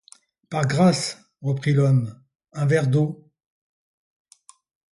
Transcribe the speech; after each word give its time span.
Par 0.49 0.65
grâce, 0.67 1.19
reprit 1.43 1.73
l'homme, 1.73 2.19
un 2.53 2.65
verre 2.65 2.87
d'eau. 2.87 3.29